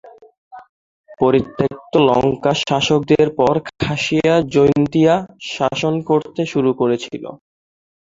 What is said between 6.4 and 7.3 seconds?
শুরু করেছিল।